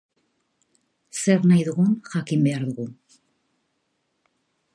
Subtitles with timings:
[1.19, 2.87] Zer nahi dugun jakin behar dugu.